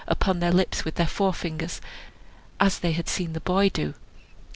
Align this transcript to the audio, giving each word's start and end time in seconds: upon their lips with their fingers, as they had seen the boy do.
upon 0.07 0.39
their 0.39 0.51
lips 0.51 0.83
with 0.83 0.95
their 0.95 1.05
fingers, 1.05 1.79
as 2.59 2.79
they 2.79 2.91
had 2.93 3.07
seen 3.07 3.33
the 3.33 3.39
boy 3.41 3.69
do. 3.69 3.93